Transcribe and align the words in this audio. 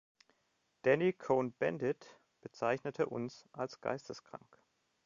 Danny 0.81 1.13
Cohn-Bendit 1.13 2.19
bezeichnete 2.41 3.05
uns 3.05 3.45
als 3.53 3.81
geisteskrank. 3.81 4.57